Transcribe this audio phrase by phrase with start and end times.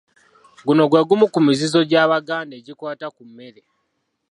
[0.65, 3.61] Guno gwe gumu ku mizizo gy'Abaganda egikwata ku mmere.